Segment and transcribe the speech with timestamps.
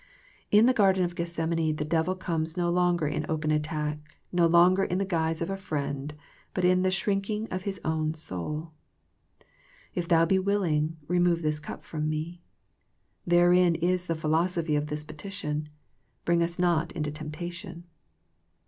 [0.49, 3.99] In the garden of Gethsemane the devil comes no longer in open attack,
[4.31, 6.15] no longer in the guise of a friend,
[6.55, 8.71] but in the shrinking of His own soul.
[9.93, 12.41] "If Thou be willing, remove this cup from Me."
[13.27, 15.69] Therein is the philosophy of this petition,"
[16.25, 17.83] Bring us not into temptation."